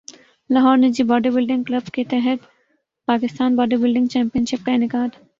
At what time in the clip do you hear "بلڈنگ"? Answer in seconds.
1.29-1.63, 3.75-4.07